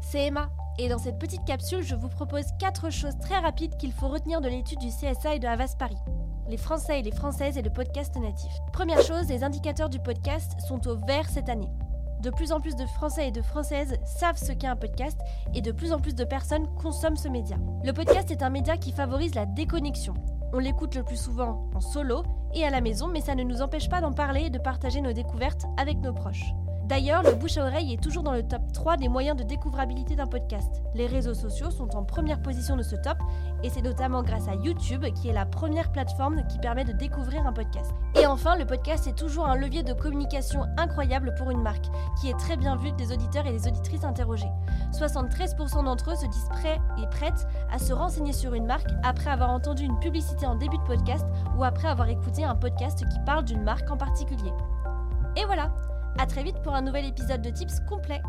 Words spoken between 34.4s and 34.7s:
à